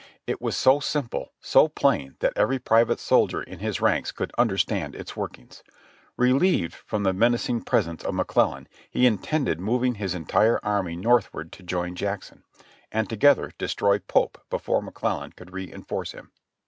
[0.25, 4.95] It was so simple, so plain that every private soldier in his ranks could understand
[4.95, 5.61] its workings.
[6.17, 11.61] Relieved from the menacing presence of McClellan, he intended moving his entire army northward to
[11.61, 12.43] join Jackson,
[12.91, 16.31] and together destroy Pope before McClellan could reinforce him.